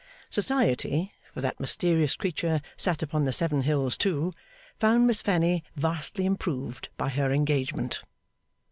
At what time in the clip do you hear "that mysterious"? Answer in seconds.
1.41-2.15